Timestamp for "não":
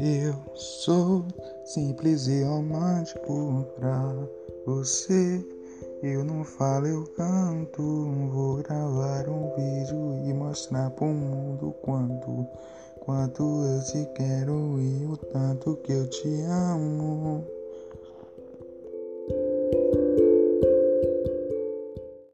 6.22-6.44